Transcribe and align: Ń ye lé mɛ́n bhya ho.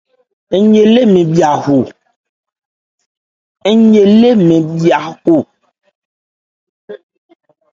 Ń 3.73 3.93
ye 3.93 4.11
lé 4.21 4.31
mɛ́n 4.47 4.67
bhya 4.79 5.09
ho. 5.23 5.35